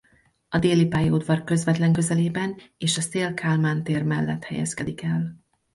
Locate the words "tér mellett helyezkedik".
3.83-5.01